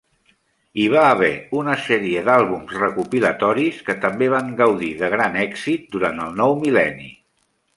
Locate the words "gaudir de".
4.63-5.11